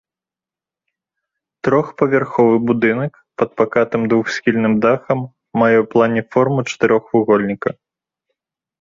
Трохпавярховы 1.67 2.55
будынак 2.71 3.13
пад 3.41 3.49
пакатым 3.61 4.01
двухсхільным 4.15 4.73
дахам 4.89 5.19
мае 5.59 5.73
ў 5.83 5.95
плане 5.95 6.21
форму 6.35 6.59
чатырохвугольніка. 6.69 7.69